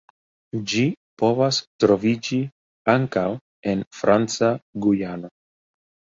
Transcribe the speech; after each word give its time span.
Ĝi 0.69 0.85
povas 1.21 1.59
troviĝi 1.83 2.39
ankaŭ 2.95 3.27
en 3.75 3.85
Franca 4.01 4.53
Gujano. 4.89 5.33